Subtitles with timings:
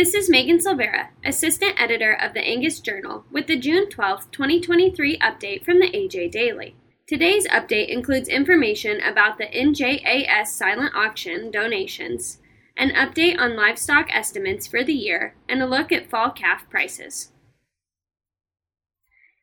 [0.00, 5.18] This is Megan Silveira, Assistant Editor of the Angus Journal, with the June 12, 2023
[5.18, 6.74] update from the AJ Daily.
[7.06, 12.38] Today's update includes information about the NJAS silent auction donations,
[12.78, 17.32] an update on livestock estimates for the year, and a look at fall calf prices.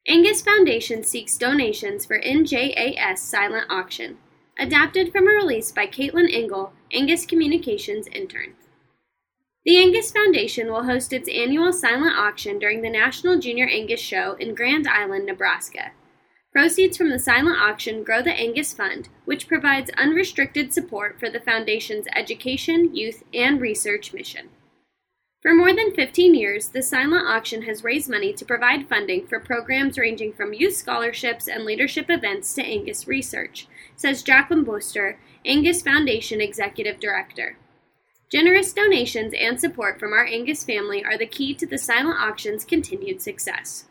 [0.08, 4.18] Angus Foundation seeks donations for NJAS silent auction.
[4.58, 8.56] Adapted from a release by Katelyn Engel, Angus Communications intern.
[9.68, 14.38] The Angus Foundation will host its annual silent auction during the National Junior Angus Show
[14.40, 15.92] in Grand Island, Nebraska.
[16.54, 21.42] Proceeds from the silent auction grow the Angus Fund, which provides unrestricted support for the
[21.42, 24.48] Foundation's education, youth, and research mission.
[25.42, 29.38] For more than 15 years, the silent auction has raised money to provide funding for
[29.38, 35.82] programs ranging from youth scholarships and leadership events to Angus research, says Jaclyn Boester, Angus
[35.82, 37.58] Foundation Executive Director.
[38.30, 42.66] Generous donations and support from our Angus family are the key to the silent auction's
[42.66, 43.86] continued success.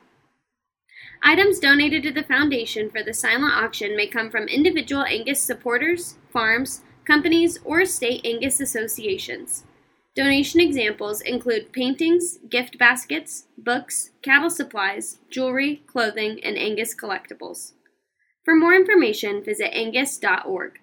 [1.23, 6.17] Items donated to the foundation for the silent auction may come from individual Angus supporters,
[6.31, 9.65] farms, companies, or state Angus associations.
[10.15, 17.73] Donation examples include paintings, gift baskets, books, cattle supplies, jewelry, clothing, and Angus collectibles.
[18.45, 20.79] For more information, visit angus.org.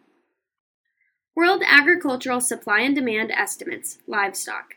[1.36, 4.76] World Agricultural Supply and Demand Estimates Livestock.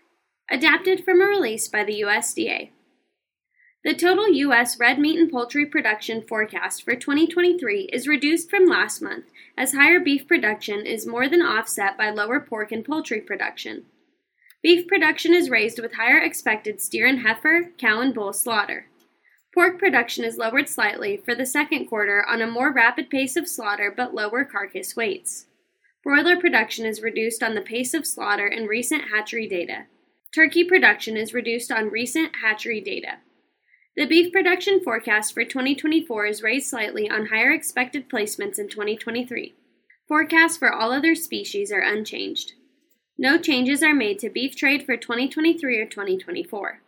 [0.51, 2.71] Adapted from a release by the USDA.
[3.85, 4.81] The total U.S.
[4.81, 9.27] red meat and poultry production forecast for 2023 is reduced from last month
[9.59, 13.85] as higher beef production is more than offset by lower pork and poultry production.
[14.63, 18.87] Beef production is raised with higher expected steer and heifer, cow and bull slaughter.
[19.53, 23.47] Pork production is lowered slightly for the second quarter on a more rapid pace of
[23.47, 25.46] slaughter but lower carcass weights.
[26.07, 29.87] Broiler production is reduced on the pace of slaughter and recent hatchery data.
[30.33, 33.19] Turkey production is reduced on recent hatchery data.
[33.97, 39.57] The beef production forecast for 2024 is raised slightly on higher expected placements in 2023.
[40.07, 42.53] Forecasts for all other species are unchanged.
[43.19, 46.83] No changes are made to beef trade for 2023 or 2024.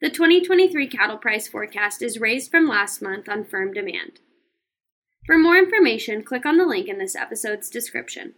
[0.00, 4.20] The 2023 cattle price forecast is raised from last month on firm demand.
[5.26, 8.34] For more information, click on the link in this episode's description.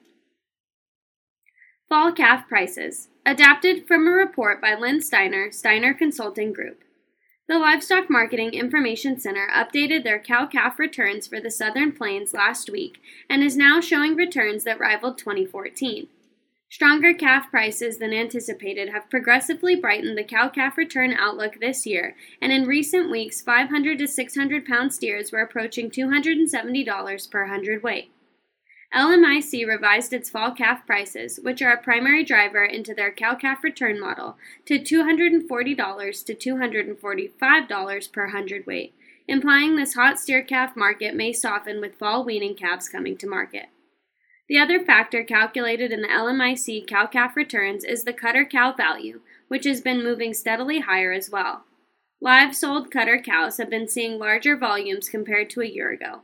[1.89, 6.81] Fall calf prices, adapted from a report by Len Steiner, Steiner Consulting Group.
[7.47, 12.69] The Livestock Marketing Information Center updated their cow calf returns for the Southern Plains last
[12.69, 12.99] week
[13.31, 16.09] and is now showing returns that rivaled 2014.
[16.69, 22.17] Stronger calf prices than anticipated have progressively brightened the cow calf return outlook this year,
[22.43, 28.11] and in recent weeks, 500 to 600 pound steers were approaching $270 per hundredweight.
[28.95, 33.65] LMIC revised its fall calf prices, which are a primary driver into their cow calf
[33.65, 38.95] return model, to $240 to $245 per hundredweight,
[39.29, 43.67] implying this hot steer calf market may soften with fall weaning calves coming to market.
[44.49, 49.21] The other factor calculated in the LMIC cow calf returns is the cutter cow value,
[49.49, 51.65] which has been moving steadily higher as well.
[52.21, 56.21] Live sold cutter cows have been seeing larger volumes compared to a year ago.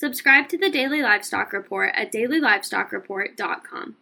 [0.00, 3.96] Subscribe to the Daily Livestock Report at dailylivestockreport.com.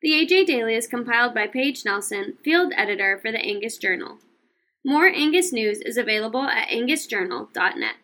[0.00, 4.18] The AJ Daily is compiled by Paige Nelson, field editor for the Angus Journal.
[4.84, 7.96] More Angus news is available at angusjournal.net.